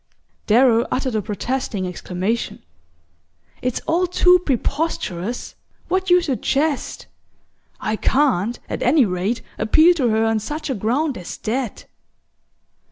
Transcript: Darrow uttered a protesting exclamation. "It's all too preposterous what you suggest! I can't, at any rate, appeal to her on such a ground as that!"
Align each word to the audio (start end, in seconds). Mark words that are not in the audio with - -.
Darrow 0.47 0.87
uttered 0.89 1.13
a 1.13 1.21
protesting 1.21 1.85
exclamation. 1.85 2.63
"It's 3.61 3.81
all 3.81 4.07
too 4.07 4.39
preposterous 4.39 5.53
what 5.89 6.09
you 6.09 6.23
suggest! 6.23 7.05
I 7.79 7.97
can't, 7.97 8.57
at 8.67 8.81
any 8.81 9.05
rate, 9.05 9.43
appeal 9.59 9.93
to 9.97 10.09
her 10.09 10.25
on 10.25 10.39
such 10.39 10.71
a 10.71 10.73
ground 10.73 11.19
as 11.19 11.37
that!" 11.37 11.85